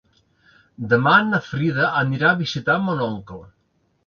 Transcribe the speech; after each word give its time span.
Demà 0.93 1.13
na 1.27 1.41
Frida 1.49 1.91
anirà 2.01 2.27
a 2.33 2.39
visitar 2.41 2.79
mon 2.89 3.05
oncle. 3.11 3.41